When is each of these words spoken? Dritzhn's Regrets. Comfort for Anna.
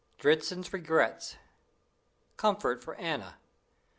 Dritzhn's 0.17 0.73
Regrets. 0.73 1.35
Comfort 2.35 2.83
for 2.83 2.95
Anna. 2.95 3.37